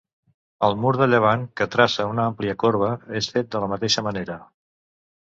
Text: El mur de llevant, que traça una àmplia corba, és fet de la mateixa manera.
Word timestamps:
El 0.67 0.75
mur 0.83 0.91
de 0.99 1.07
llevant, 1.09 1.43
que 1.59 1.67
traça 1.75 2.07
una 2.11 2.25
àmplia 2.29 2.55
corba, 2.63 2.89
és 3.19 3.27
fet 3.35 3.51
de 3.57 3.61
la 3.65 3.69
mateixa 3.75 4.05
manera. 4.09 4.39